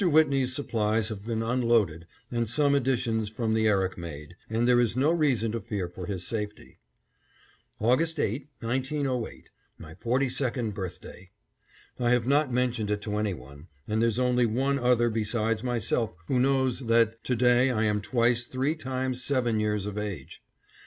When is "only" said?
14.17-14.47